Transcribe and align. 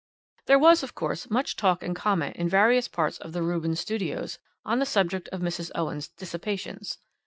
"There 0.47 0.57
was, 0.57 0.81
of 0.81 0.95
course, 0.95 1.29
much 1.29 1.55
talk 1.55 1.83
and 1.83 1.95
comment 1.95 2.35
in 2.35 2.49
various 2.49 2.87
parts 2.87 3.19
of 3.19 3.33
the 3.33 3.43
Rubens 3.43 3.81
Studios 3.81 4.39
on 4.65 4.79
the 4.79 4.85
subject 4.87 5.27
of 5.27 5.41
Mrs. 5.41 5.69
Owen's 5.75 6.07
'dissipations.' 6.07 6.97